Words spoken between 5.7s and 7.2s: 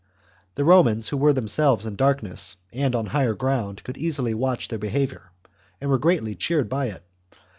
and were greatly cheered by it.